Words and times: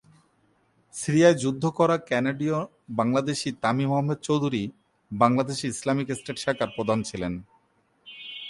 সিরিয়ায় 0.93 1.37
যুদ্ধ 1.43 1.63
করা 1.79 1.95
কানাডীয় 2.09 2.57
বাংলাদেশী 2.99 3.49
তামিম 3.63 3.91
আহমেদ 3.95 4.19
চৌধুরী 4.27 4.63
বাংলাদেশে 5.11 5.65
ইসলামিক 5.73 6.07
স্টেট 6.19 6.37
শাখার 6.43 6.69
প্রধান 6.75 6.99
ছিলেন। 7.09 7.33